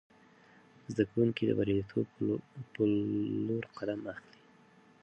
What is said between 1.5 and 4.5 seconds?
بریالیتوب په لور قدم اخلي.